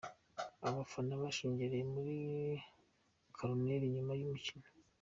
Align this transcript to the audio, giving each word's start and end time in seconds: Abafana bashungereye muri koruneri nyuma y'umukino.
Abafana 0.67 1.13
bashungereye 1.21 1.83
muri 1.93 2.15
koruneri 3.35 3.85
nyuma 3.95 4.13
y'umukino. 4.19 4.67